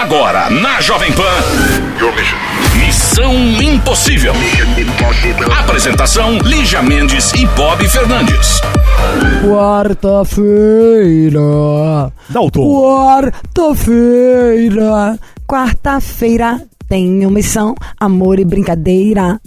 [0.00, 1.22] Agora, na Jovem Pan.
[2.74, 4.32] Missão Impossível.
[5.58, 8.62] Apresentação: Lígia Mendes e Bob Fernandes.
[9.46, 11.42] Quarta-feira.
[13.52, 15.18] Quarta-feira.
[15.46, 16.62] Quarta-feira.
[16.88, 19.38] Tenho missão, amor e brincadeira.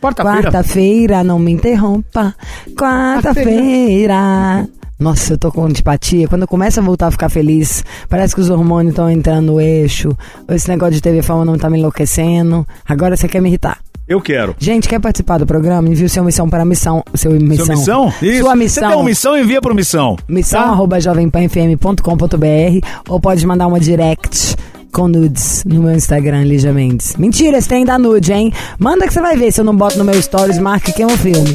[0.00, 0.50] Quarta-feira.
[0.50, 2.34] Quarta-feira, não me interrompa.
[2.76, 4.66] Quarta-feira.
[4.98, 6.26] Nossa, eu tô com antipatia.
[6.26, 9.60] Quando eu começo a voltar a ficar feliz, parece que os hormônios estão entrando no
[9.60, 10.10] eixo.
[10.48, 12.66] Esse negócio de TV Fama não tá me enlouquecendo.
[12.86, 13.78] Agora você quer me irritar.
[14.08, 14.56] Eu quero.
[14.58, 15.86] Gente, quer participar do programa?
[15.88, 17.04] Envie sua missão para a missão.
[17.14, 17.66] Seu missão.
[17.66, 18.12] Sua missão?
[18.22, 18.40] Isso.
[18.40, 18.88] Sua Você missão.
[18.88, 20.16] tem uma missão, envia pro missão.
[20.26, 20.68] Missão Tá?
[20.68, 24.56] arroba jovempanfm.com.br ou pode mandar uma direct
[24.92, 27.14] com nudes no meu Instagram, Lígia Mendes.
[27.16, 28.52] Mentira, você tem da nude, hein?
[28.78, 31.06] Manda que você vai ver se eu não boto no meu stories, marca que é
[31.06, 31.54] um filme.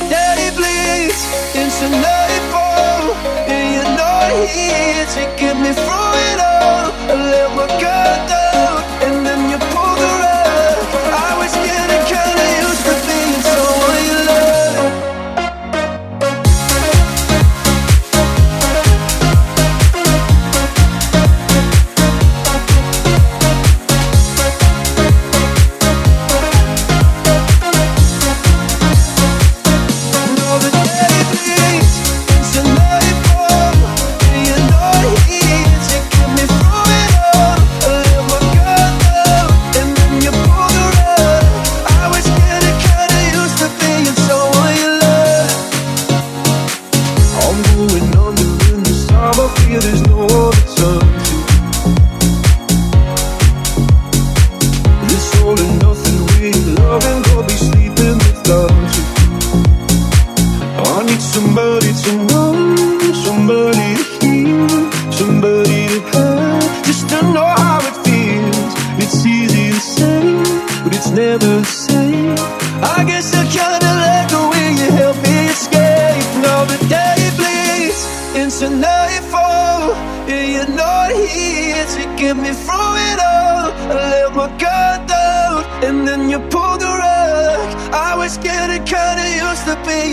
[1.11, 3.13] bleeds into nightfall,
[3.47, 5.21] and you're not here to
[5.55, 6.91] me through it all.
[7.09, 8.40] I let my guard down,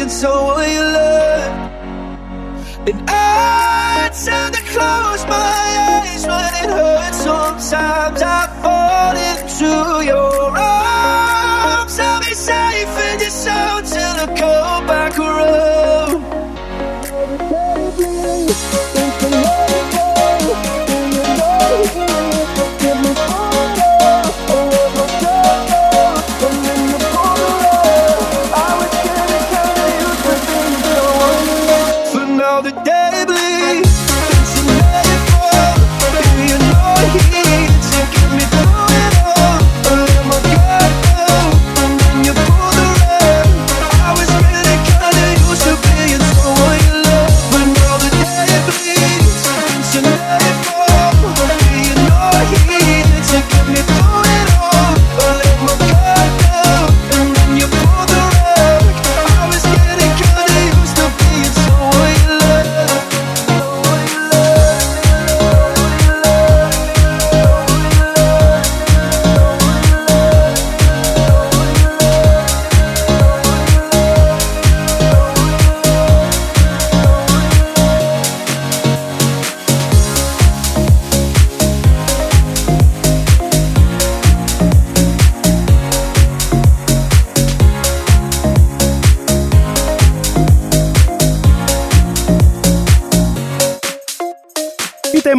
[0.08, 1.52] being someone you love.
[2.88, 7.18] And I tend to close my eyes when it hurts.
[7.18, 10.37] Sometimes I fall into your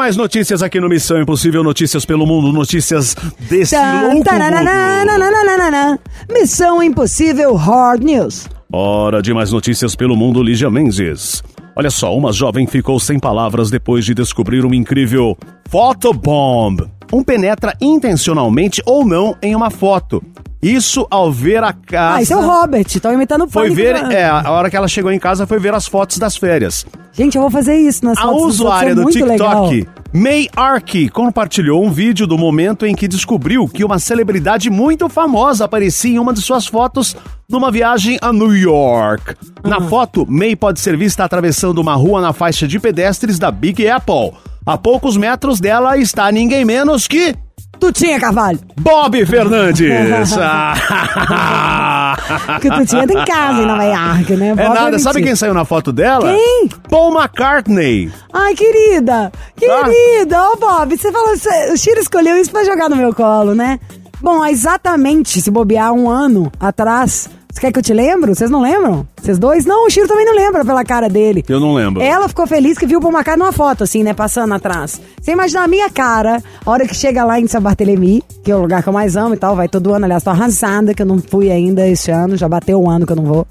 [0.09, 3.15] mais notícias aqui no Missão Impossível, notícias pelo mundo, notícias
[3.47, 5.99] desse Tan, louco mundo.
[6.31, 8.47] Missão Impossível Hard News.
[8.73, 11.43] Hora de mais notícias pelo mundo, Lígia Menzies.
[11.75, 15.37] Olha só, uma jovem ficou sem palavras depois de descobrir um incrível
[15.69, 20.23] photobomb um penetra intencionalmente ou não em uma foto.
[20.61, 22.17] Isso ao ver a casa.
[22.17, 22.85] Ah, isso é o Robert.
[22.87, 25.73] Estão imitando o Foi ver, é, a hora que ela chegou em casa foi ver
[25.73, 26.85] as fotos das férias.
[27.13, 29.69] Gente, eu vou fazer isso nas A usuária do TikTok, legal.
[30.13, 35.63] May Arky, compartilhou um vídeo do momento em que descobriu que uma celebridade muito famosa
[35.65, 37.15] aparecia em uma de suas fotos
[37.47, 39.35] numa viagem a New York.
[39.63, 39.81] Na Ah.
[39.81, 44.33] foto, May pode ser vista atravessando uma rua na faixa de pedestres da Big Apple.
[44.65, 47.33] A poucos metros dela está ninguém menos que
[47.79, 48.59] Tu tinha Carvalho.
[48.79, 49.89] Bob Fernandes.
[50.41, 52.15] Ah.
[52.59, 54.49] Que tu tinha em casa em Nova York, né?
[54.49, 54.99] É Bob nada, mentira.
[54.99, 56.31] sabe quem saiu na foto dela?
[56.33, 56.69] Quem?
[56.89, 58.11] Paul McCartney.
[58.33, 59.31] Ai, querida!
[59.55, 60.49] Querida!
[60.49, 61.33] Ô, Bob, você falou...
[61.73, 63.79] O Chiro escolheu isso pra jogar no meu colo, né?
[64.21, 67.29] Bom, exatamente, se bobear um ano atrás...
[67.51, 68.35] Você quer que eu te lembro?
[68.35, 69.07] Vocês não lembram?
[69.19, 69.65] Vocês dois?
[69.65, 71.43] Não, o Chiro também não lembra pela cara dele.
[71.49, 72.01] Eu não lembro.
[72.01, 74.13] Ela ficou feliz que viu o Paul McCartney numa foto, assim, né?
[74.13, 75.01] Passando atrás.
[75.19, 78.55] Você imagina a minha cara, a hora que chega lá em São Bartolomé, que é
[78.55, 81.01] o lugar que eu mais amo e tal, vai todo ano, aliás, tô arrasada, que
[81.01, 83.47] eu não fui ainda esse ano, já bateu um ano que eu não vou.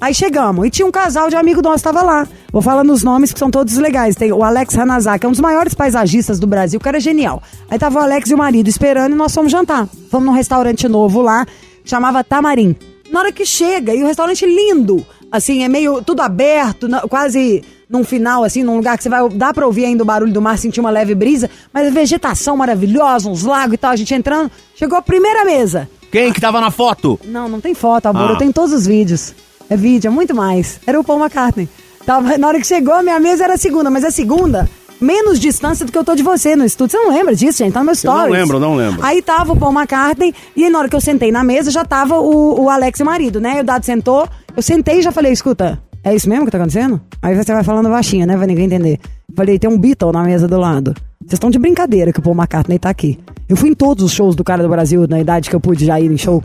[0.00, 2.26] Aí chegamos, e tinha um casal de amigo nosso, tava lá.
[2.50, 4.14] Vou falando os nomes que são todos legais.
[4.16, 7.42] Tem o Alex Hanazaki, é um dos maiores paisagistas do Brasil, o cara é genial.
[7.68, 9.86] Aí tava o Alex e o marido esperando e nós fomos jantar.
[10.10, 11.44] Fomos num restaurante novo lá,
[11.84, 12.74] chamava Tamarim.
[13.10, 18.04] Na hora que chega, e o restaurante lindo, assim, é meio tudo aberto, quase num
[18.04, 19.26] final, assim, num lugar que você vai.
[19.30, 23.28] Dá pra ouvir ainda o barulho do mar, sentir uma leve brisa, mas vegetação maravilhosa,
[23.28, 24.50] uns lagos e tal, a gente entrando.
[24.74, 25.88] Chegou a primeira mesa.
[26.10, 27.18] Quem que tava na foto?
[27.24, 28.30] Não, não tem foto, amor.
[28.30, 28.32] Ah.
[28.32, 29.34] Eu tenho todos os vídeos.
[29.70, 30.80] É vídeo, é muito mais.
[30.86, 31.68] Era o Paul McCartney.
[32.06, 34.68] Tava, na hora que chegou, a minha mesa era a segunda, mas a segunda,
[35.00, 36.98] menos distância do que eu tô de você no estúdio.
[36.98, 37.72] Você não lembra disso, gente?
[37.72, 38.32] Tá no meu Eu não stories.
[38.32, 39.00] lembro, não lembro.
[39.04, 41.84] Aí tava o Paul McCartney, e aí na hora que eu sentei na mesa, já
[41.84, 43.58] tava o, o Alex e o marido, né?
[43.58, 46.58] E o Dado sentou, eu sentei e já falei, escuta, é isso mesmo que tá
[46.58, 47.00] acontecendo?
[47.22, 48.36] Aí você vai falando baixinho, né?
[48.36, 48.98] Vai ninguém entender.
[49.34, 50.94] Falei, tem um Beatle na mesa do lado.
[51.20, 53.18] Vocês estão de brincadeira que o Paul McCartney tá aqui.
[53.48, 55.84] Eu fui em todos os shows do cara do Brasil, na idade que eu pude
[55.84, 56.42] já ir em show.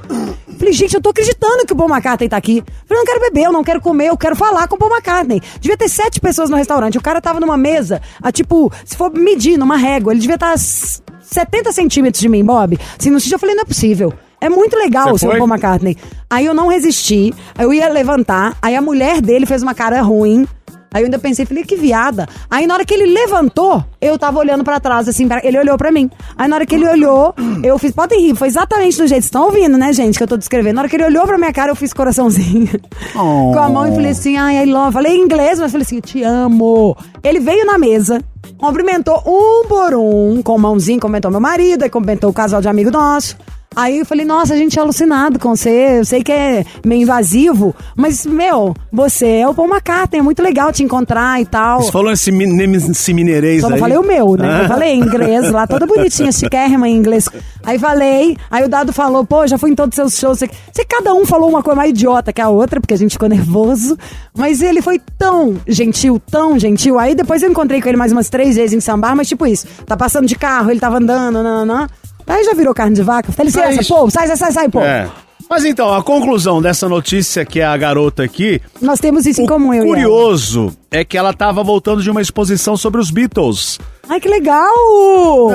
[0.57, 2.63] Falei, gente, eu tô acreditando que o Paul McCartney tá aqui.
[2.85, 4.91] Falei, eu não quero beber, eu não quero comer, eu quero falar com o Paul
[4.91, 5.41] McCartney.
[5.59, 6.97] Devia ter sete pessoas no restaurante.
[6.97, 10.57] O cara tava numa mesa, a tipo, se for medir numa régua, ele devia estar
[10.57, 12.77] 70 centímetros de mim, Bob.
[12.99, 14.13] Assim, no sítio eu falei, não é possível.
[14.39, 15.29] É muito legal o seu?
[15.29, 15.97] Paul McCartney.
[16.29, 20.45] Aí eu não resisti, eu ia levantar, aí a mulher dele fez uma cara ruim.
[20.93, 22.27] Aí eu ainda pensei, falei, que viada.
[22.49, 25.77] Aí na hora que ele levantou, eu tava olhando pra trás, assim, pra- ele olhou
[25.77, 26.09] pra mim.
[26.37, 29.25] Aí na hora que ele olhou, eu fiz, podem rir, foi exatamente do jeito, vocês
[29.25, 30.75] estão ouvindo, né, gente, que eu tô descrevendo.
[30.75, 32.69] Na hora que ele olhou pra minha cara, eu fiz coraçãozinho.
[33.53, 34.93] Com a mão e falei assim, ai, I love.
[34.93, 36.95] Falei em inglês, mas falei assim, eu te amo.
[37.23, 38.21] Ele veio na mesa,
[38.57, 42.91] cumprimentou um por um, com mãozinho, comentou meu marido, aí comentou o casal de amigo
[42.91, 43.35] nosso.
[43.75, 45.99] Aí eu falei, nossa, a gente é alucinado com você.
[45.99, 50.41] Eu sei que é meio invasivo, mas, meu, você é o Paul McCartney, é muito
[50.41, 51.81] legal te encontrar e tal.
[51.81, 53.79] Você falou esse, esse mineirês Só não aí?
[53.79, 54.47] falei o meu, né?
[54.49, 54.61] Ah.
[54.63, 57.27] Eu falei em inglês lá, toda bonitinha, chiquérrima em inglês.
[57.63, 60.39] Aí falei, aí o Dado falou, pô, já fui em todos os seus shows.
[60.73, 63.29] Que cada um falou uma coisa mais idiota que a outra, porque a gente ficou
[63.29, 63.97] nervoso.
[64.37, 66.99] Mas ele foi tão gentil, tão gentil.
[66.99, 69.65] Aí depois eu encontrei com ele mais umas três vezes em sambar, mas tipo isso,
[69.85, 71.87] tá passando de carro, ele tava andando, nananã.
[72.27, 73.31] Aí já virou carne de vaca.
[73.31, 74.81] Falei, licença, Mas- pô, sai, sai, sai, sai, pô.
[74.81, 75.09] É.
[75.49, 79.45] Mas então, a conclusão dessa notícia que é a garota aqui, Nós temos isso em
[79.45, 79.87] comum, eu e ela.
[79.87, 83.77] curioso é que ela tava voltando de uma exposição sobre os Beatles.
[84.09, 84.69] Ai, que legal!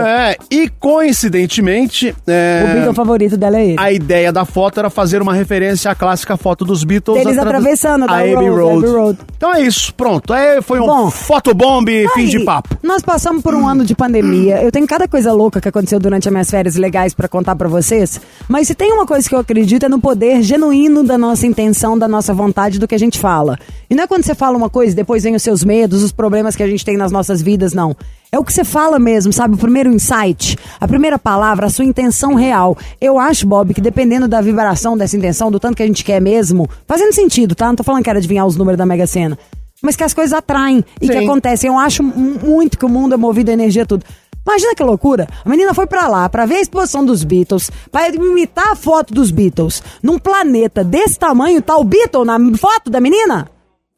[0.05, 3.76] É, e coincidentemente, é, O Beatle favorito dela é ele.
[3.78, 7.26] a ideia da foto era fazer uma referência à clássica foto dos Beatles.
[7.26, 8.78] Atra- atravessando a da Abbey Road, Road.
[8.87, 9.19] Abbey Road.
[9.37, 10.33] Então é isso, pronto.
[10.33, 11.11] É, foi um Bom.
[11.11, 12.76] fotobomb, fim de papo.
[12.83, 14.62] Nós passamos por um ano de pandemia.
[14.62, 17.69] Eu tenho cada coisa louca que aconteceu durante as minhas férias legais pra contar pra
[17.69, 18.19] vocês.
[18.49, 21.99] Mas se tem uma coisa que eu acredito é no poder genuíno da nossa intenção,
[21.99, 23.59] da nossa vontade, do que a gente fala.
[23.90, 26.12] E não é quando você fala uma coisa e depois vem os seus medos, os
[26.12, 27.95] problemas que a gente tem nas nossas vidas, não.
[28.30, 29.54] É o que você fala mesmo, sabe?
[29.54, 32.76] O primeiro insight, a primeira palavra, a sua intenção real.
[33.00, 36.20] Eu acho, Bob, que dependendo da vibração dessa intenção, do tanto que a gente quer
[36.20, 37.68] mesmo, fazendo sentido, tá?
[37.68, 39.38] Não tô falando que era adivinhar os números da Mega Sena.
[39.82, 41.25] Mas que as coisas atraem e que Sim.
[41.25, 41.68] acontecem.
[41.68, 44.04] Eu acho mu- muito que o mundo é movido a energia tudo.
[44.47, 45.26] Imagina que loucura.
[45.44, 49.14] A menina foi pra lá pra ver a exposição dos Beatles, pra imitar a foto
[49.14, 49.82] dos Beatles.
[50.02, 53.49] Num planeta desse tamanho, tá o Beatle na foto da menina?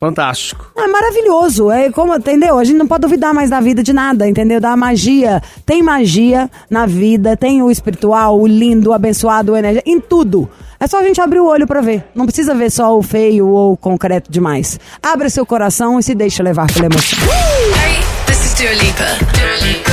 [0.02, 0.72] Fantástico.
[0.78, 2.58] É maravilhoso, é como, entendeu?
[2.58, 4.58] A gente não pode duvidar mais da vida de nada, entendeu?
[4.58, 5.42] Da magia.
[5.66, 10.48] Tem magia na vida, tem o espiritual, o lindo, o abençoado, o energia, em tudo.
[10.80, 12.02] É só a gente abrir o olho pra ver.
[12.14, 14.80] Não precisa ver só o feio ou o concreto demais.
[15.02, 17.18] Abre seu coração e se deixa levar pela emoção.
[17.18, 19.04] Hey, this is Dua Lipa.
[19.36, 19.90] Dua Lipa.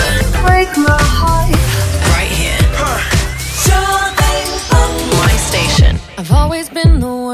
[0.47, 1.51] Break my heart.
[2.15, 2.55] Right here.
[5.21, 5.99] My station.
[6.17, 7.16] I've always been the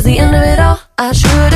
[0.00, 0.78] was the end of it all.
[0.96, 1.49] I should've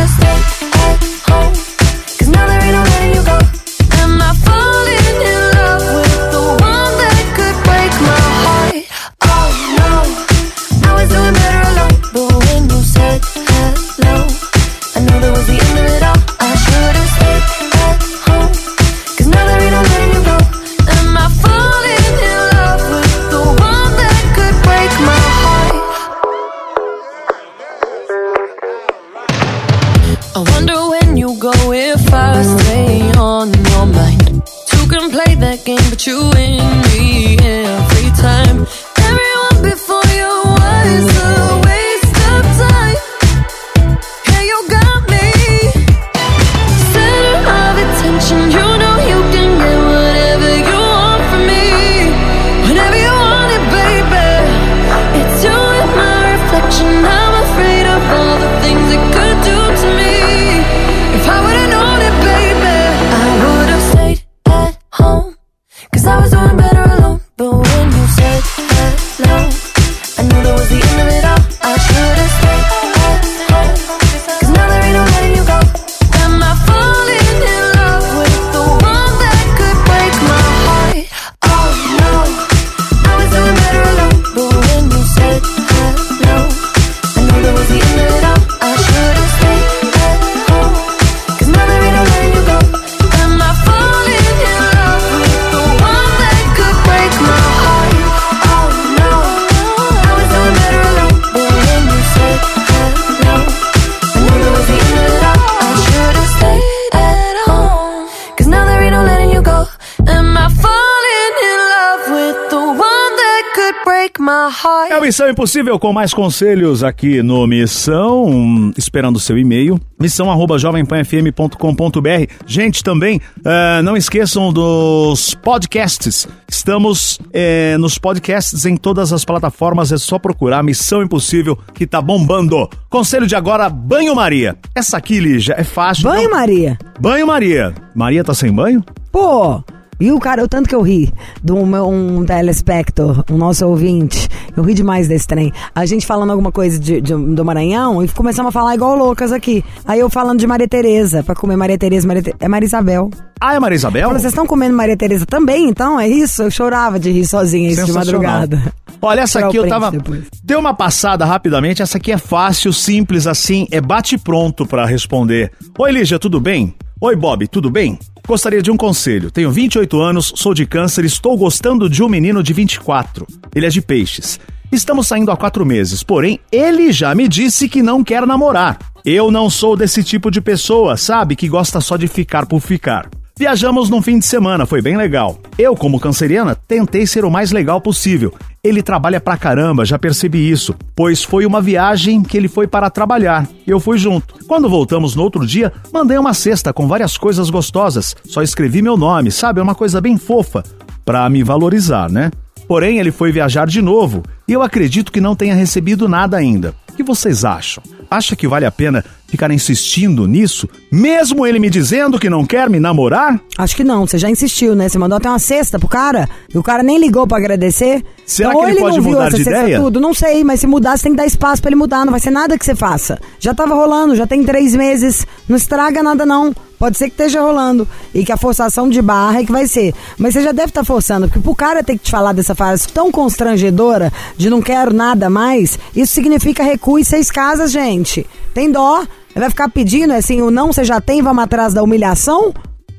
[115.04, 120.58] Missão Impossível com mais conselhos aqui no Missão, hum, esperando o seu e-mail, missão arroba
[120.58, 122.32] jovempanfm.com.br.
[122.46, 126.26] Gente, também, eh, não esqueçam dos podcasts.
[126.48, 132.00] Estamos eh, nos podcasts em todas as plataformas, é só procurar Missão Impossível que tá
[132.00, 132.66] bombando.
[132.88, 134.56] Conselho de agora, Banho Maria.
[134.74, 136.04] Essa aqui, Lígia, é fácil.
[136.04, 136.78] Banho, não- Maria.
[136.98, 137.74] Banho Maria.
[137.94, 138.82] Maria tá sem banho?
[139.12, 139.62] Pô,
[140.00, 144.28] e o cara, o tanto que eu ri do meu, um telespector, um nosso ouvinte,
[144.56, 145.52] eu ri demais desse trem.
[145.74, 149.32] A gente falando alguma coisa de, de- do Maranhão e começamos a falar igual loucas
[149.32, 149.64] aqui.
[149.84, 153.10] Aí eu falando de Maria Tereza, pra comer Maria Tereza, Maria Te- é Maria Isabel.
[153.40, 154.04] Ah, é Maria Isabel?
[154.08, 155.98] Falei, vocês estão comendo Maria Tereza também, então?
[156.00, 156.42] É isso?
[156.42, 158.72] Eu chorava de rir sozinha isso de madrugada.
[159.02, 159.90] Olha, essa aqui eu tava.
[159.90, 160.24] depois.
[160.42, 161.82] Deu uma passada rapidamente.
[161.82, 165.52] Essa aqui é fácil, simples assim, é bate pronto pra responder.
[165.78, 166.74] Oi, Lígia, tudo bem?
[167.00, 167.98] Oi, Bob, tudo bem?
[168.26, 169.30] Gostaria de um conselho.
[169.30, 173.26] Tenho 28 anos, sou de câncer, estou gostando de um menino de 24.
[173.54, 174.40] Ele é de peixes.
[174.72, 178.78] Estamos saindo há quatro meses, porém, ele já me disse que não quer namorar.
[179.04, 183.10] Eu não sou desse tipo de pessoa, sabe, que gosta só de ficar por ficar.
[183.36, 185.40] Viajamos num fim de semana, foi bem legal.
[185.58, 188.32] Eu, como canceriana, tentei ser o mais legal possível.
[188.62, 192.88] Ele trabalha pra caramba, já percebi isso, pois foi uma viagem que ele foi para
[192.88, 193.48] trabalhar.
[193.66, 194.36] Eu fui junto.
[194.46, 198.14] Quando voltamos no outro dia, mandei uma cesta com várias coisas gostosas.
[198.24, 199.58] Só escrevi meu nome, sabe?
[199.58, 200.62] É uma coisa bem fofa,
[201.04, 202.30] pra me valorizar, né?
[202.68, 206.72] Porém, ele foi viajar de novo e eu acredito que não tenha recebido nada ainda.
[206.88, 207.82] O que vocês acham?
[208.08, 212.70] Acha que vale a pena ficar insistindo nisso, mesmo ele me dizendo que não quer
[212.70, 213.40] me namorar?
[213.58, 214.88] Acho que não, você já insistiu, né?
[214.88, 218.04] Você mandou até uma cesta pro cara e o cara nem ligou pra agradecer.
[218.24, 219.80] Será então, que ou ele pode não viu mudar essa de cesta ideia?
[219.80, 220.00] Tudo.
[220.00, 222.04] Não sei, mas se mudar, você tem que dar espaço pra ele mudar.
[222.04, 223.18] Não vai ser nada que você faça.
[223.40, 225.26] Já tava rolando, já tem três meses.
[225.48, 226.54] Não estraga nada, não.
[226.78, 227.88] Pode ser que esteja rolando.
[228.14, 229.94] E que a forçação de barra é que vai ser.
[230.16, 232.88] Mas você já deve estar forçando, porque pro cara ter que te falar dessa frase
[232.88, 238.26] tão constrangedora de não quero nada mais, isso significa recuo e seis casas, gente.
[238.52, 239.04] Tem dó?
[239.34, 242.52] Vai ficar pedindo assim, o não você já tem, vamos atrás da humilhação?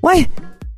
[0.04, 0.28] Ué,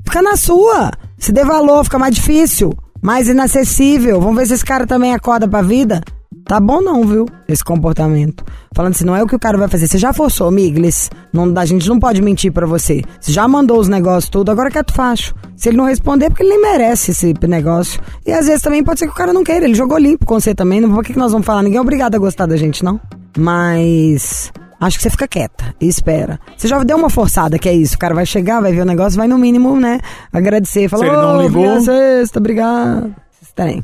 [0.06, 0.92] fica na sua.
[1.18, 2.72] Se der valor, fica mais difícil.
[3.02, 4.20] mais inacessível.
[4.20, 6.02] Vamos ver se esse cara também acorda pra vida.
[6.46, 7.26] Tá bom não, viu?
[7.48, 8.44] Esse comportamento.
[8.74, 9.88] Falando assim, não é o que o cara vai fazer.
[9.88, 11.10] Você já forçou, Miglis.
[11.34, 13.02] Não, a gente não pode mentir pra você.
[13.20, 15.36] Você já mandou os negócios tudo, agora quieto facho.
[15.58, 18.00] Se ele não responder, é porque ele nem merece esse negócio.
[18.26, 19.66] E às vezes também pode ser que o cara não queira.
[19.66, 20.80] Ele jogou limpo com você também.
[20.80, 21.64] Não, por que, que nós vamos falar?
[21.64, 23.00] Ninguém é obrigado a gostar da gente, não.
[23.38, 24.52] Mas...
[24.80, 26.40] Acho que você fica quieta e espera.
[26.56, 27.96] Você já deu uma forçada, que é isso.
[27.96, 30.00] O cara vai chegar, vai ver o negócio, vai no mínimo, né?
[30.32, 30.88] Agradecer.
[30.88, 33.16] Falar, Se ele não "Ô, ligou." obrigado, sexta, obrigado.
[33.56, 33.84] Tem.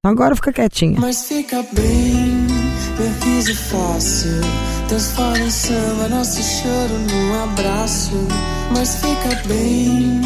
[0.00, 0.98] Então agora fica quietinha.
[0.98, 2.46] Mas fica bem,
[2.98, 4.40] meu riso fácil.
[4.88, 8.12] Transforma em samba nosso choro num abraço.
[8.74, 10.20] Mas fica bem,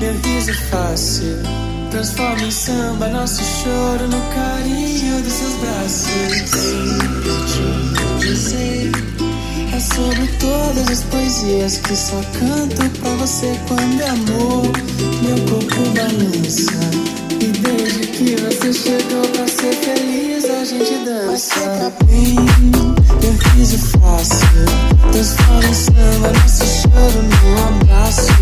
[0.00, 1.36] meu riso fácil.
[1.90, 6.50] Transforma em samba nosso choro no carinho dos seus braços.
[6.50, 6.88] Sem
[7.28, 8.92] eu te dizer,
[9.82, 14.70] sobre todas as poesias que só canto pra você quando é amor.
[15.22, 16.72] Meu corpo balança.
[17.40, 21.26] E desde que você chegou pra ser feliz, a gente dança.
[21.26, 22.34] Mas fica bem,
[23.20, 24.46] meu riso fácil.
[25.10, 28.32] Transforma em samba nosso choro num abraço.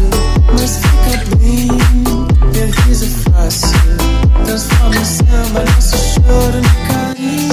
[0.53, 1.69] Mas fica bem,
[2.53, 3.79] meu riso fácil.
[4.45, 7.50] Transforma em samba nosso choro no carinho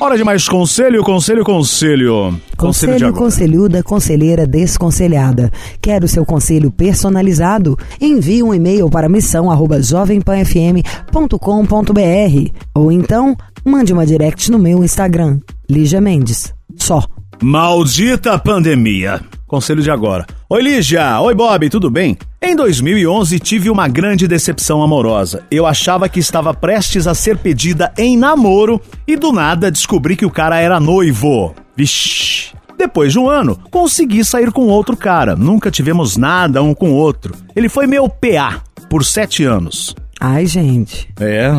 [0.00, 2.34] Hora de mais conselho, conselho, conselho.
[2.56, 5.52] Conselho Conselho, conselhuda, conselheira desconselhada.
[5.78, 7.76] Quer o seu conselho personalizado?
[8.00, 15.38] Envie um e-mail para missão arroba jovempanfm.com.br ou então mande uma direct no meu Instagram,
[15.68, 16.54] Lígia Mendes.
[16.78, 17.04] Só.
[17.42, 19.20] Maldita pandemia.
[19.46, 20.24] Conselho de agora.
[20.52, 21.20] Oi, Lígia.
[21.20, 21.68] Oi, Bob.
[21.70, 22.18] Tudo bem?
[22.42, 25.44] Em 2011 tive uma grande decepção amorosa.
[25.50, 30.26] Eu achava que estava prestes a ser pedida em namoro e do nada descobri que
[30.26, 31.54] o cara era noivo.
[31.76, 32.52] Vixe.
[32.76, 35.36] Depois de um ano, consegui sair com outro cara.
[35.36, 37.34] Nunca tivemos nada um com o outro.
[37.54, 39.94] Ele foi meu PA por sete anos.
[40.20, 41.08] Ai, gente.
[41.20, 41.50] É.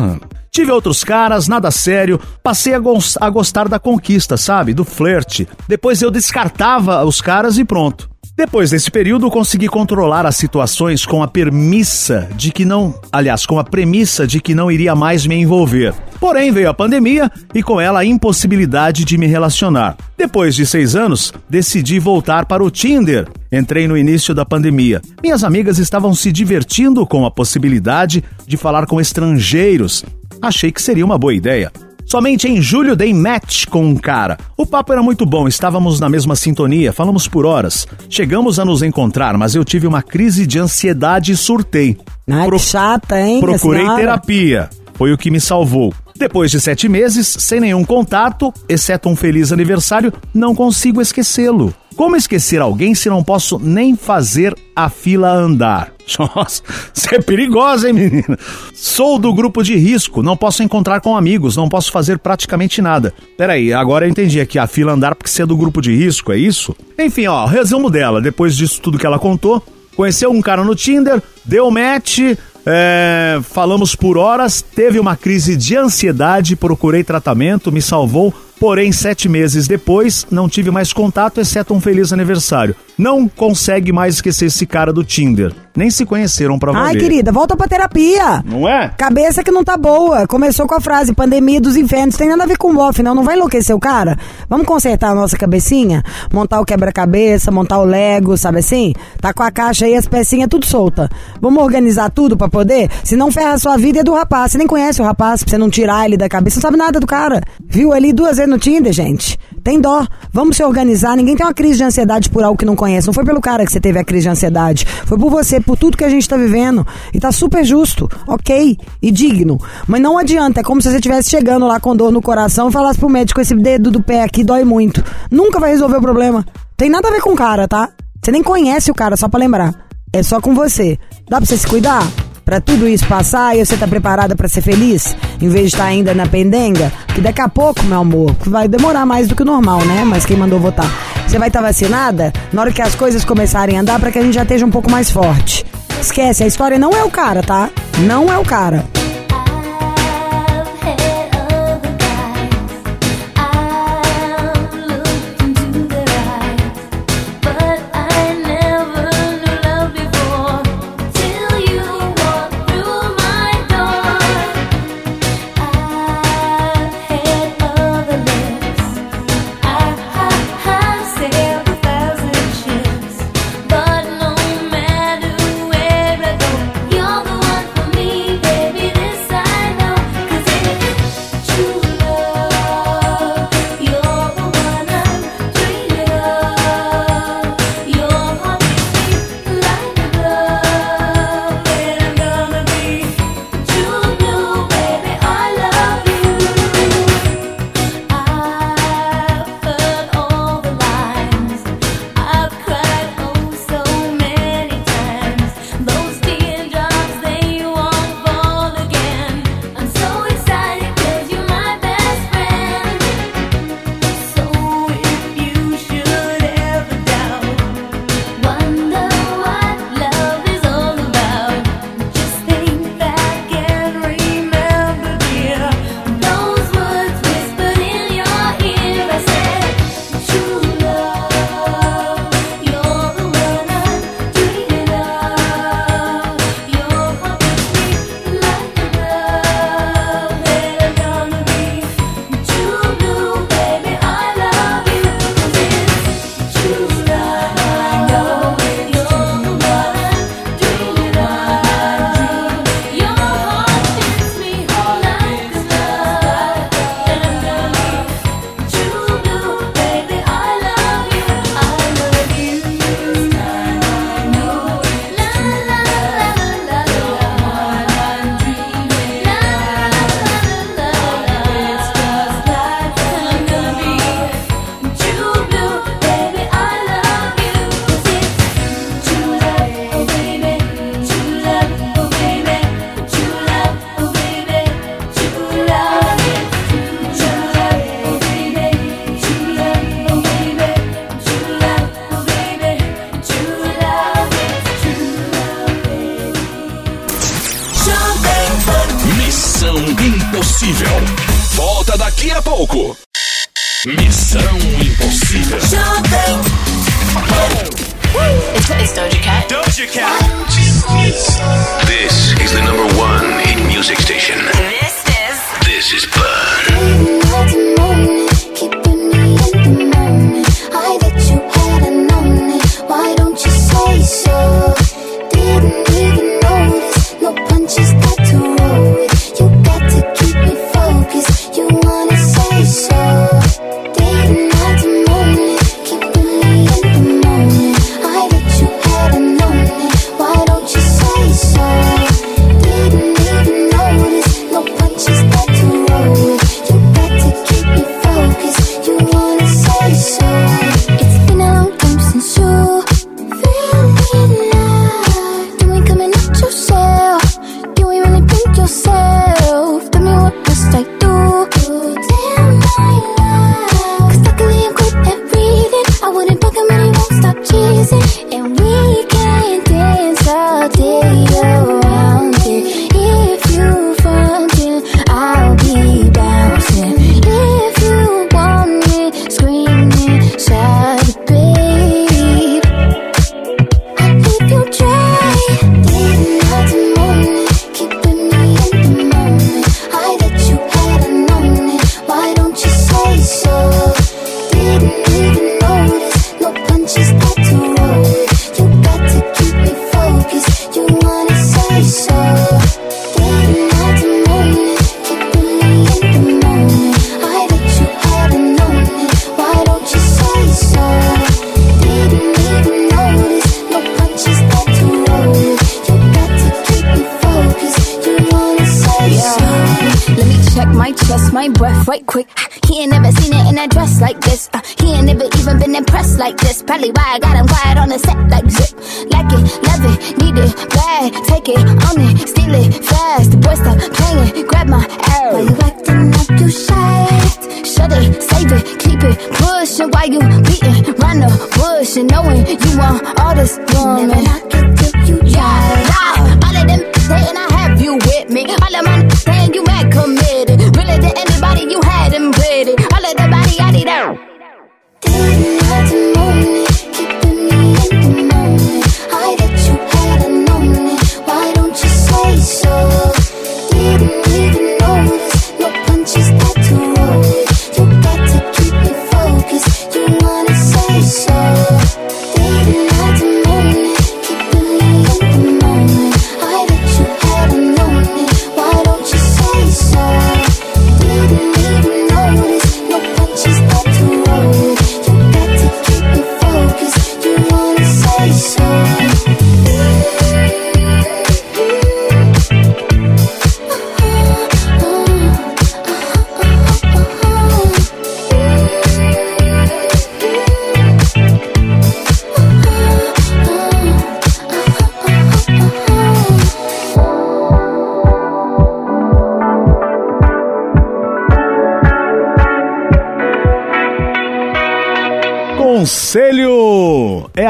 [0.50, 2.20] Tive outros caras, nada sério.
[2.42, 4.74] Passei a, gos- a gostar da conquista, sabe?
[4.74, 5.48] Do flerte.
[5.66, 8.10] Depois eu descartava os caras e pronto.
[8.34, 12.94] Depois desse período, consegui controlar as situações com a premissa de que não.
[13.12, 15.94] Aliás, com a premissa de que não iria mais me envolver.
[16.18, 19.96] Porém, veio a pandemia e com ela a impossibilidade de me relacionar.
[20.16, 23.28] Depois de seis anos, decidi voltar para o Tinder.
[23.52, 25.02] Entrei no início da pandemia.
[25.22, 30.04] Minhas amigas estavam se divertindo com a possibilidade de falar com estrangeiros.
[30.40, 31.70] Achei que seria uma boa ideia.
[32.12, 34.36] Somente em julho dei match com um cara.
[34.54, 37.86] O papo era muito bom, estávamos na mesma sintonia, falamos por horas.
[38.06, 41.96] Chegamos a nos encontrar, mas eu tive uma crise de ansiedade e surtei.
[42.30, 43.40] Ai, Pro- que chata, hein?
[43.40, 44.68] Procurei terapia.
[44.92, 45.94] Foi o que me salvou.
[46.14, 51.74] Depois de sete meses, sem nenhum contato, exceto um feliz aniversário, não consigo esquecê-lo.
[51.96, 55.92] Como esquecer alguém se não posso nem fazer a fila andar?
[56.18, 58.38] Nossa, você é perigosa, hein, menina?
[58.74, 63.14] Sou do grupo de risco, não posso encontrar com amigos, não posso fazer praticamente nada.
[63.36, 66.32] Peraí, agora eu entendi aqui a fila andar porque você é do grupo de risco,
[66.32, 66.74] é isso?
[66.98, 69.62] Enfim, ó, resumo dela, depois disso tudo que ela contou,
[69.96, 72.18] conheceu um cara no Tinder, deu match,
[72.64, 79.28] é, falamos por horas, teve uma crise de ansiedade, procurei tratamento, me salvou, Porém, sete
[79.28, 82.76] meses depois, não tive mais contato, exceto um feliz aniversário.
[82.96, 85.52] Não consegue mais esquecer esse cara do Tinder.
[85.74, 86.88] Nem se conheceram pra valer.
[86.88, 88.42] Ai, querida, volta pra terapia.
[88.44, 88.90] Não é?
[88.90, 90.26] Cabeça que não tá boa.
[90.26, 92.14] Começou com a frase pandemia dos infernos.
[92.14, 93.14] Tem nada a ver com o off, não.
[93.14, 94.18] Não vai enlouquecer o cara.
[94.48, 96.04] Vamos consertar a nossa cabecinha?
[96.30, 98.92] Montar o quebra-cabeça, montar o Lego, sabe assim?
[99.20, 101.08] Tá com a caixa aí, as pecinhas tudo solta.
[101.40, 102.90] Vamos organizar tudo pra poder?
[103.02, 104.52] Se não ferra a sua vida é do rapaz.
[104.52, 106.58] Você nem conhece o rapaz, pra você não tirar ele da cabeça.
[106.58, 107.40] Não sabe nada do cara.
[107.66, 109.38] Viu ali duas vezes no Tinder, gente?
[109.64, 110.06] Tem dó.
[110.30, 111.16] Vamos se organizar.
[111.16, 113.06] Ninguém tem uma crise de ansiedade por algo que não conhece.
[113.06, 114.84] Não foi pelo cara que você teve a crise de ansiedade.
[115.06, 116.86] Foi por você, por tudo que a gente tá vivendo.
[117.14, 119.58] E tá super justo, ok e digno.
[119.86, 120.60] Mas não adianta.
[120.60, 123.40] É como se você estivesse chegando lá com dor no coração e falasse pro médico:
[123.40, 125.02] esse dedo do pé aqui dói muito.
[125.30, 126.44] Nunca vai resolver o problema.
[126.76, 127.88] Tem nada a ver com o cara, tá?
[128.22, 129.74] Você nem conhece o cara, só pra lembrar.
[130.12, 130.98] É só com você.
[131.28, 132.02] Dá pra você se cuidar?
[132.44, 135.16] Pra tudo isso passar e você tá preparada pra ser feliz?
[135.40, 136.92] Em vez de estar ainda na pendenga?
[137.14, 140.02] Que daqui a pouco, meu amor, vai demorar mais do que o normal, né?
[140.04, 140.90] Mas quem mandou votar?
[141.26, 144.22] Você vai estar vacinada na hora que as coisas começarem a andar pra que a
[144.22, 145.64] gente já esteja um pouco mais forte.
[146.00, 147.70] Esquece, a história não é o cara, tá?
[148.00, 148.84] Não é o cara.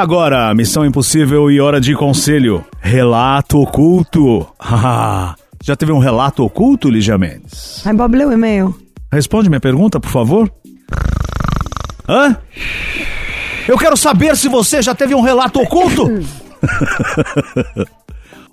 [0.02, 2.64] Agora, Missão Impossível e Hora de Conselho.
[2.80, 4.44] Relato oculto.
[5.62, 7.86] Já teve um relato oculto, Lígia Mendes?
[7.86, 8.74] Ai, Bob, lê o e-mail.
[9.12, 10.52] Responde minha pergunta, por favor.
[12.08, 12.36] Hã?
[13.68, 16.10] Eu quero saber se você já teve um relato oculto.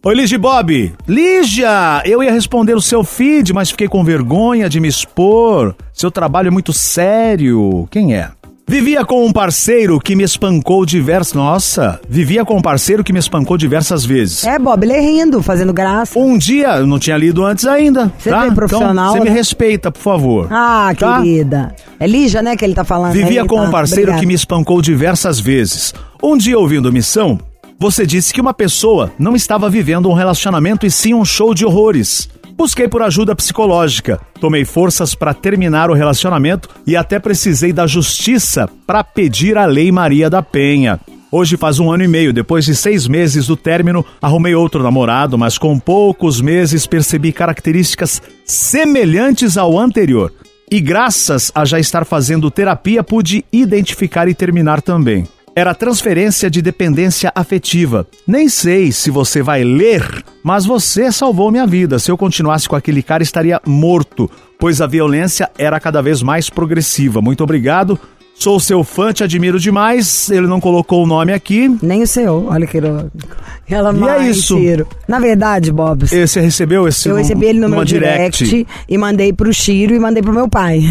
[0.05, 0.93] Oi, Lígia e Bob.
[1.07, 5.75] Lígia, eu ia responder o seu feed, mas fiquei com vergonha de me expor.
[5.91, 7.87] Seu trabalho é muito sério.
[7.89, 8.29] Quem é?
[8.69, 11.33] Vivia com um parceiro que me espancou diversas...
[11.33, 14.43] Nossa, vivia com um parceiro que me espancou diversas vezes.
[14.43, 16.19] É, Bob, lê rindo, fazendo graça.
[16.19, 18.13] Um dia, eu não tinha lido antes ainda.
[18.19, 18.37] Você tá?
[18.37, 19.35] é bem profissional, Então, você me né?
[19.35, 20.47] respeita, por favor.
[20.51, 21.17] Ah, Tá?
[21.17, 21.75] querida.
[21.99, 23.13] É Lígia, né, que ele tá falando.
[23.13, 23.63] Vivia aí, com tá?
[23.63, 25.91] um parceiro que me espancou diversas vezes.
[26.21, 27.39] Um dia, ouvindo missão,
[27.79, 31.65] você disse que uma pessoa não estava vivendo um relacionamento e sim um show de
[31.65, 32.29] horrores.
[32.59, 38.69] Busquei por ajuda psicológica, tomei forças para terminar o relacionamento e até precisei da justiça
[38.85, 40.99] para pedir a Lei Maria da Penha.
[41.31, 45.37] Hoje faz um ano e meio, depois de seis meses do término, arrumei outro namorado,
[45.37, 50.33] mas com poucos meses percebi características semelhantes ao anterior.
[50.69, 55.25] E graças a já estar fazendo terapia, pude identificar e terminar também.
[55.55, 58.07] Era transferência de dependência afetiva.
[58.25, 61.99] Nem sei se você vai ler, mas você salvou minha vida.
[61.99, 66.49] Se eu continuasse com aquele cara, estaria morto, pois a violência era cada vez mais
[66.49, 67.21] progressiva.
[67.21, 67.99] Muito obrigado.
[68.39, 70.29] Sou seu fã, te admiro demais.
[70.31, 71.75] Ele não colocou o nome aqui.
[71.81, 73.11] Nem o seu, olha que louco.
[73.69, 74.57] Ela E é isso.
[74.57, 74.87] Ciro.
[75.07, 78.65] Na verdade, Bob, Você recebeu esse eu recebi ele no meu direct.
[78.87, 80.81] e mandei pro Chiro e mandei pro meu pai.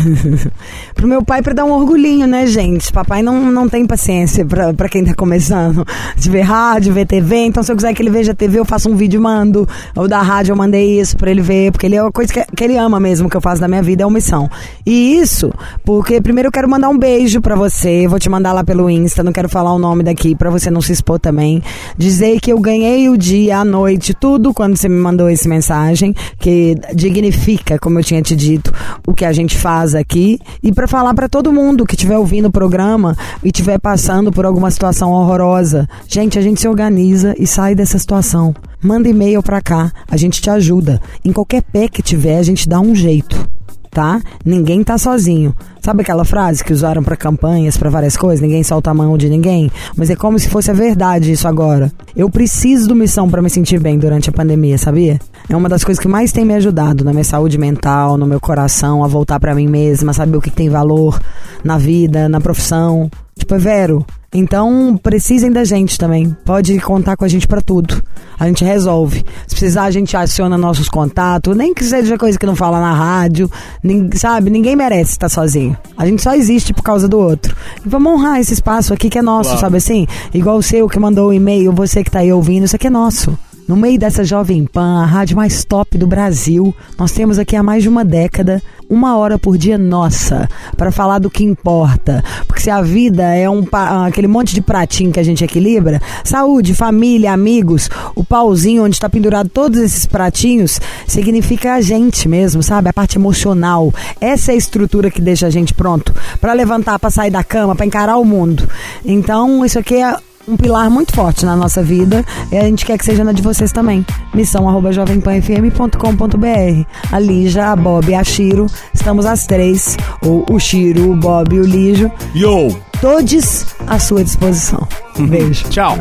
[0.94, 2.92] pro meu pai pra dar um orgulhinho, né, gente?
[2.92, 5.84] Papai não, não tem paciência pra, pra quem tá começando
[6.16, 7.36] de ver rádio, ver TV.
[7.46, 9.66] Então, se eu quiser que ele veja TV, eu faço um vídeo e mando.
[9.96, 12.44] Ou da rádio eu mandei isso pra ele ver, porque ele é uma coisa que,
[12.54, 14.50] que ele ama mesmo que eu faço da minha vida, é omissão.
[14.84, 15.50] E isso,
[15.82, 18.06] porque primeiro eu quero mandar um beijo pra você.
[18.06, 20.80] Vou te mandar lá pelo Insta, não quero falar o nome daqui pra você não
[20.80, 21.62] se expor também.
[21.96, 26.14] Dizer que eu ganhei o dia, a noite, tudo quando você me mandou essa mensagem,
[26.38, 28.72] que dignifica, como eu tinha te dito,
[29.06, 30.38] o que a gente faz aqui.
[30.62, 34.46] E pra falar pra todo mundo que estiver ouvindo o programa e estiver passando por
[34.46, 35.88] alguma situação horrorosa.
[36.06, 38.54] Gente, a gente se organiza e sai dessa situação.
[38.82, 41.00] Manda e-mail pra cá, a gente te ajuda.
[41.24, 43.57] Em qualquer pé que tiver, a gente dá um jeito
[43.98, 44.20] tá?
[44.44, 45.52] Ninguém tá sozinho.
[45.82, 48.40] Sabe aquela frase que usaram pra campanhas, pra várias coisas?
[48.40, 49.72] Ninguém solta a mão de ninguém?
[49.96, 51.90] Mas é como se fosse a verdade isso agora.
[52.14, 55.18] Eu preciso do missão pra me sentir bem durante a pandemia, sabia?
[55.48, 58.38] É uma das coisas que mais tem me ajudado na minha saúde mental, no meu
[58.38, 61.20] coração, a voltar pra mim mesma, saber o que tem valor
[61.64, 63.10] na vida, na profissão.
[63.36, 64.06] Tipo, é vero.
[64.32, 66.36] Então, precisem da gente também.
[66.44, 68.02] Pode contar com a gente pra tudo.
[68.38, 69.24] A gente resolve.
[69.46, 71.56] Se precisar, a gente aciona nossos contatos.
[71.56, 73.50] Nem que seja coisa que não fala na rádio.
[73.82, 74.50] nin- sabe?
[74.50, 75.76] Ninguém merece estar sozinho.
[75.96, 77.56] A gente só existe por causa do outro.
[77.84, 79.60] E vamos honrar esse espaço aqui que é nosso, Claro.
[79.60, 80.06] sabe assim?
[80.34, 82.90] Igual o seu que mandou o e-mail, você que tá aí ouvindo, isso aqui é
[82.90, 83.36] nosso.
[83.68, 86.74] No meio dessa Jovem Pan, a rádio mais top do Brasil.
[86.98, 91.18] Nós temos aqui há mais de uma década, uma hora por dia nossa, para falar
[91.18, 92.24] do que importa.
[92.46, 93.62] Porque se a vida é um
[94.06, 99.10] aquele monte de pratinho que a gente equilibra, saúde, família, amigos, o pauzinho onde está
[99.10, 102.88] pendurado todos esses pratinhos, significa a gente mesmo, sabe?
[102.88, 103.92] A parte emocional.
[104.18, 107.76] Essa é a estrutura que deixa a gente pronto para levantar, para sair da cama,
[107.76, 108.66] para encarar o mundo.
[109.04, 110.16] Então, isso aqui é
[110.48, 113.42] um pilar muito forte na nossa vida e a gente quer que seja na de
[113.42, 114.04] vocês também.
[114.34, 116.84] Missão arroba jovempanfm.com.br.
[117.12, 121.54] A Lígia, a Bob e a Chiro, estamos às três, ou o Chiro, o Bob
[121.54, 122.74] e o Lígio, Yo!
[123.00, 124.86] todos à sua disposição.
[125.18, 125.68] Beijo.
[125.68, 125.96] Tchau!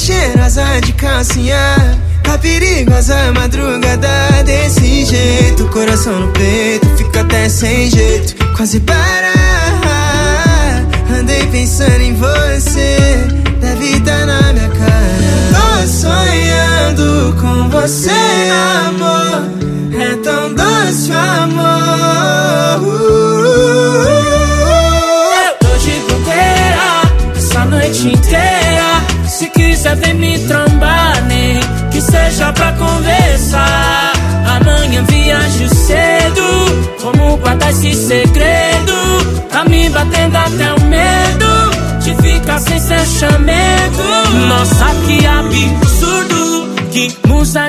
[0.00, 2.00] Cheirosa de calcinha.
[2.32, 9.32] A perigosa madrugada desse jeito, coração no peito, fica até sem jeito, quase para.
[11.18, 13.26] Andei pensando em você,
[13.60, 15.50] deve tá na minha cara.
[15.52, 18.10] Tô sonhando com você,
[18.86, 19.50] amor.
[20.00, 22.40] É tão doce amor.
[22.82, 23.29] Eu
[29.90, 31.60] Quiser, vem me trombar, nem
[31.90, 34.12] que seja pra conversar.
[34.46, 37.00] Amanhã viajo cedo.
[37.02, 39.48] Vamos guardar esse segredo.
[39.50, 44.02] Tá me batendo até o medo de ficar sem ser chamego.
[44.48, 46.68] Nossa, que absurdo.
[46.92, 47.68] Que musa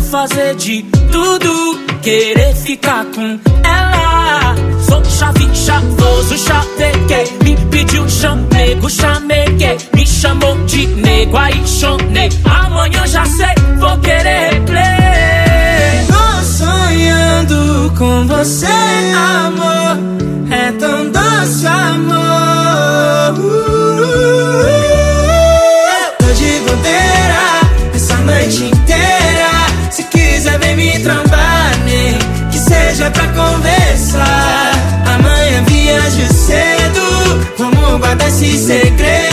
[0.00, 4.54] fazer de tudo, querer ficar com ela.
[4.88, 7.32] Sou chave, chavoso, chavequei.
[7.42, 9.78] Me pediu chamego, chameguei.
[9.94, 12.28] Me chamou de nego, aí chonei.
[12.44, 16.06] Amanhã já sei, vou querer replay.
[16.08, 18.66] Tô sonhando com você,
[36.28, 37.46] cedo.
[37.58, 39.25] Vamos guardar esse segredo.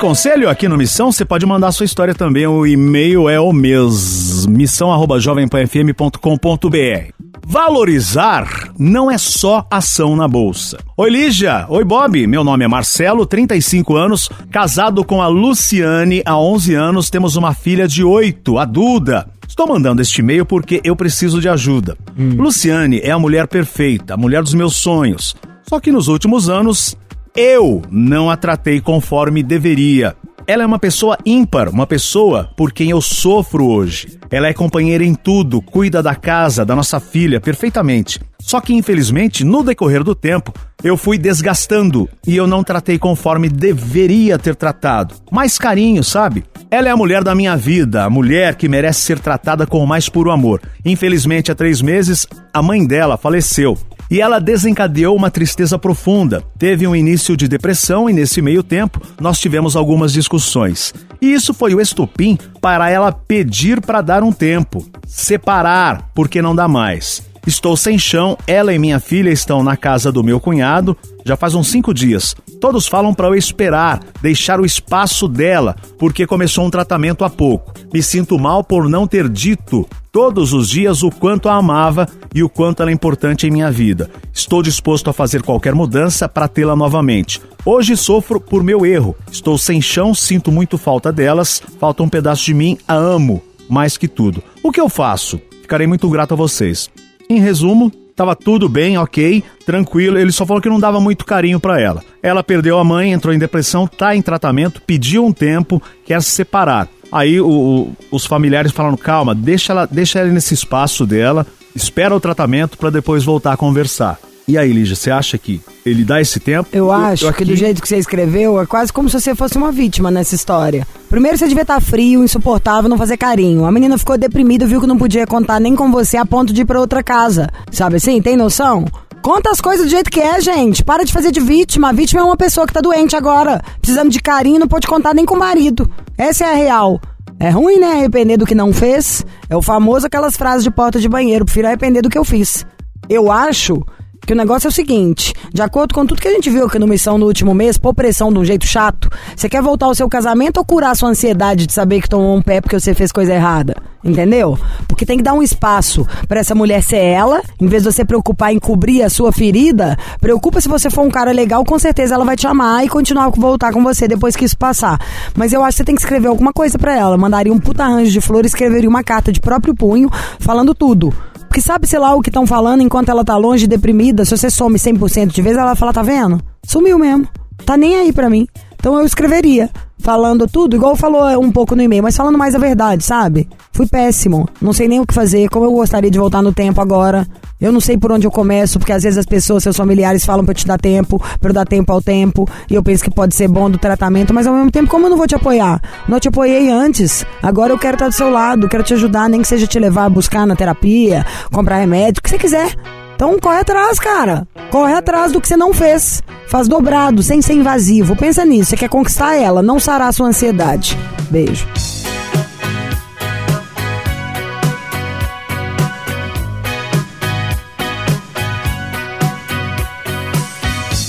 [0.00, 1.12] Conselho aqui no Missão?
[1.12, 2.46] Você pode mandar sua história também.
[2.46, 7.12] O e-mail é o mesmo: missão@jovempanfm.com.br.
[7.46, 10.78] Valorizar não é só ação na bolsa.
[10.96, 11.66] Oi, Lígia.
[11.68, 12.26] Oi, Bob.
[12.26, 17.10] Meu nome é Marcelo, 35 anos, casado com a Luciane há 11 anos.
[17.10, 19.28] Temos uma filha de 8, a Duda.
[19.46, 21.98] Estou mandando este e-mail porque eu preciso de ajuda.
[22.16, 25.36] Luciane é a mulher perfeita, a mulher dos meus sonhos.
[25.68, 26.96] Só que nos últimos anos,
[27.36, 30.16] eu não a tratei conforme deveria.
[30.46, 34.18] Ela é uma pessoa ímpar, uma pessoa por quem eu sofro hoje.
[34.30, 38.20] Ela é companheira em tudo, cuida da casa, da nossa filha perfeitamente.
[38.40, 43.48] Só que infelizmente, no decorrer do tempo, eu fui desgastando e eu não tratei conforme
[43.48, 45.14] deveria ter tratado.
[45.30, 46.44] Mais carinho, sabe?
[46.70, 49.86] Ela é a mulher da minha vida, a mulher que merece ser tratada com o
[49.86, 50.60] mais puro amor.
[50.84, 53.76] Infelizmente, há três meses, a mãe dela faleceu.
[54.10, 56.42] E ela desencadeou uma tristeza profunda.
[56.58, 60.92] Teve um início de depressão e, nesse meio tempo, nós tivemos algumas discussões.
[61.22, 66.56] E isso foi o estopim para ela pedir para dar um tempo, separar, porque não
[66.56, 67.29] dá mais.
[67.46, 71.54] Estou sem chão, ela e minha filha estão na casa do meu cunhado já faz
[71.54, 72.34] uns cinco dias.
[72.60, 77.72] Todos falam para eu esperar, deixar o espaço dela, porque começou um tratamento há pouco.
[77.92, 82.42] Me sinto mal por não ter dito todos os dias o quanto a amava e
[82.42, 84.10] o quanto ela é importante em minha vida.
[84.32, 87.40] Estou disposto a fazer qualquer mudança para tê-la novamente.
[87.64, 89.16] Hoje sofro por meu erro.
[89.30, 93.96] Estou sem chão, sinto muito falta delas, falta um pedaço de mim, a amo mais
[93.96, 94.42] que tudo.
[94.64, 95.40] O que eu faço?
[95.62, 96.90] Ficarei muito grato a vocês.
[97.30, 100.18] Em resumo, tava tudo bem, ok, tranquilo.
[100.18, 102.02] Ele só falou que não dava muito carinho pra ela.
[102.22, 106.30] Ela perdeu a mãe, entrou em depressão, tá em tratamento, pediu um tempo, quer se
[106.30, 106.88] separar.
[107.12, 112.14] Aí o- o- os familiares falaram: calma, deixa ela, deixa ela nesse espaço dela, espera
[112.14, 114.18] o tratamento pra depois voltar a conversar.
[114.50, 116.68] E aí, Lígia, você acha que ele dá esse tempo?
[116.72, 119.32] Eu acho eu que aqui- do jeito que você escreveu, é quase como se você
[119.32, 120.84] fosse uma vítima nessa história.
[121.08, 123.64] Primeiro você devia estar frio, insuportável, não fazer carinho.
[123.64, 126.62] A menina ficou deprimida, viu que não podia contar nem com você a ponto de
[126.62, 127.48] ir pra outra casa.
[127.70, 128.20] Sabe assim?
[128.20, 128.84] Tem noção?
[129.22, 130.82] Conta as coisas do jeito que é, gente.
[130.82, 131.90] Para de fazer de vítima.
[131.90, 133.62] A vítima é uma pessoa que tá doente agora.
[133.80, 135.88] Precisando de carinho, não pode contar nem com o marido.
[136.18, 137.00] Essa é a real.
[137.38, 137.92] É ruim, né?
[137.92, 139.24] Arrepender do que não fez.
[139.48, 141.44] É o famoso aquelas frases de porta de banheiro.
[141.44, 142.66] Prefiro arrepender do que eu fiz.
[143.08, 143.84] Eu acho
[144.30, 146.78] que o negócio é o seguinte, de acordo com tudo que a gente viu aqui
[146.78, 149.94] no Missão no último mês, pôr pressão de um jeito chato, você quer voltar ao
[149.96, 153.10] seu casamento ou curar sua ansiedade de saber que tomou um pé porque você fez
[153.10, 153.74] coisa errada?
[154.04, 154.56] Entendeu?
[154.86, 158.04] Porque tem que dar um espaço pra essa mulher ser ela, em vez de você
[158.04, 162.14] preocupar em cobrir a sua ferida, preocupa se você for um cara legal, com certeza
[162.14, 164.96] ela vai te amar e continuar a voltar com você depois que isso passar.
[165.34, 167.82] Mas eu acho que você tem que escrever alguma coisa pra ela, mandaria um puta
[167.82, 170.08] arranjo de flores, escreveria uma carta de próprio punho,
[170.38, 171.12] falando tudo.
[171.50, 174.48] Porque sabe, sei lá, o que estão falando enquanto ela tá longe, deprimida, se você
[174.48, 176.40] some 100% de vez, ela vai falar, tá vendo?
[176.64, 177.26] Sumiu mesmo.
[177.66, 178.46] Tá nem aí pra mim.
[178.80, 179.68] Então eu escreveria,
[179.98, 183.46] falando tudo, igual falou um pouco no e-mail, mas falando mais a verdade, sabe?
[183.72, 186.80] Fui péssimo, não sei nem o que fazer, como eu gostaria de voltar no tempo
[186.80, 187.26] agora.
[187.60, 190.46] Eu não sei por onde eu começo, porque às vezes as pessoas, seus familiares, falam
[190.46, 193.10] pra eu te dar tempo, pra eu dar tempo ao tempo, e eu penso que
[193.10, 195.78] pode ser bom do tratamento, mas ao mesmo tempo, como eu não vou te apoiar?
[196.08, 199.42] Não te apoiei antes, agora eu quero estar do seu lado, quero te ajudar, nem
[199.42, 202.99] que seja te levar a buscar na terapia, comprar remédio, o que você quiser.
[203.20, 204.48] Então corre atrás, cara.
[204.70, 206.22] Corre atrás do que você não fez.
[206.48, 208.16] Faz dobrado, sem ser invasivo.
[208.16, 208.70] Pensa nisso.
[208.70, 210.96] Você quer conquistar ela, não sarar sua ansiedade.
[211.30, 211.68] Beijo.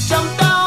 [0.10, 0.62] Jump down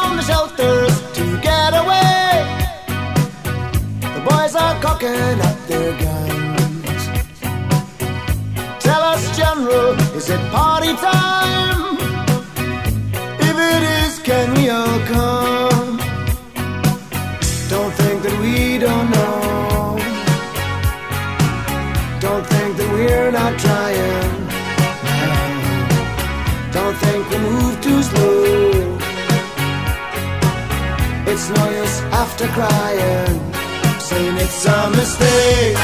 [31.51, 33.53] No use after crying,
[33.99, 35.77] saying it's a mistake.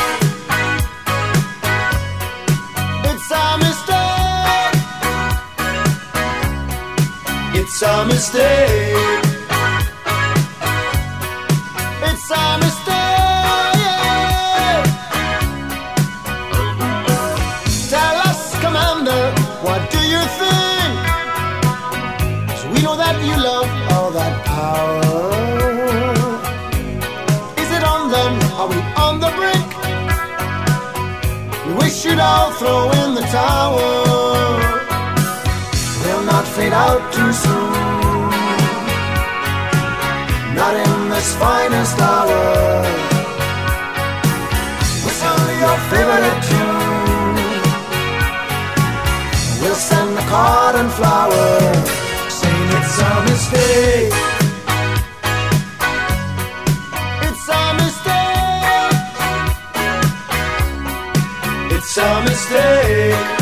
[3.04, 4.74] It's a mistake.
[7.60, 8.96] It's a mistake.
[12.08, 12.69] It's a mistake.
[36.86, 38.30] Out too soon.
[40.58, 42.42] Not in this finest hour.
[45.04, 47.36] Whistle your favorite tune.
[49.60, 51.88] We'll send a card and flowers,
[52.38, 54.14] saying it's a mistake.
[57.26, 58.96] It's a mistake.
[61.76, 63.39] It's a mistake.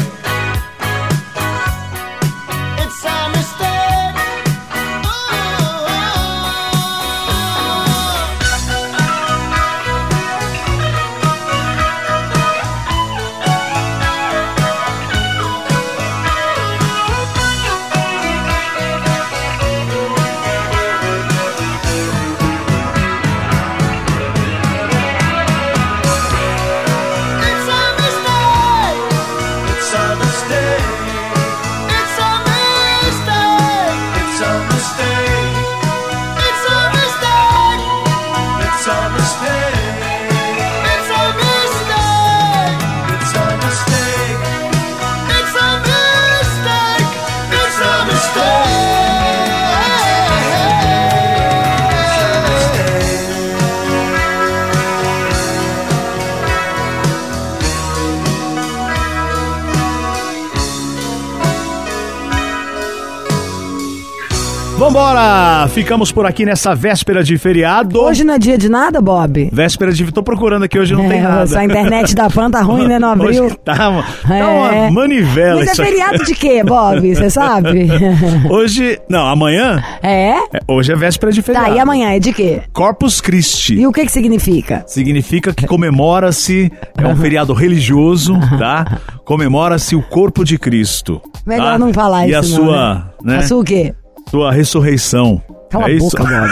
[64.89, 65.68] Vambora!
[65.68, 68.01] Ficamos por aqui nessa véspera de feriado.
[68.01, 69.51] Hoje não é dia de nada, Bob?
[69.53, 70.11] Véspera de.
[70.11, 71.59] Tô procurando aqui, hoje não tem É, nada.
[71.59, 72.99] A internet da Pan tá ruim, né?
[72.99, 73.45] Não abriu.
[73.45, 74.45] Hoje tá uma, tá É.
[74.45, 77.14] uma manivela Mas é feriado de quê, Bob?
[77.14, 77.86] Você sabe?
[78.49, 78.99] Hoje.
[79.11, 79.84] Não, amanhã.
[80.03, 80.30] É?
[80.30, 81.66] é, Hoje é véspera de feriado.
[81.68, 82.62] Tá, e amanhã é de quê?
[82.72, 83.74] Corpus Christi.
[83.74, 84.84] E o que que significa?
[84.86, 89.01] Significa que comemora-se, é um feriado religioso, tá?
[89.22, 91.20] Comemora-se o corpo de Cristo.
[91.45, 91.78] Melhor tá?
[91.78, 93.34] não falar e isso, a não, sua, né?
[93.34, 93.39] né?
[93.41, 93.95] A sua o quê?
[94.31, 95.43] Sua ressurreição.
[95.70, 96.11] Cala é a isso?
[96.11, 96.49] boca, Bob.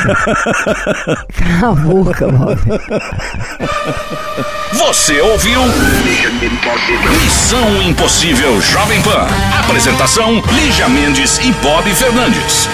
[1.60, 2.58] Cala a boca, Bob.
[4.72, 5.60] Você ouviu?
[7.22, 9.26] Missão Impossível Jovem Pan.
[9.58, 12.68] Apresentação: Lígia Mendes e Bob Fernandes.